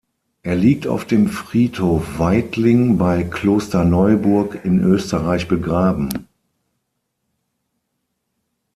[0.41, 6.09] Er liegt auf dem Friedhof Weidling bei Klosterneuburg in Österreich begraben.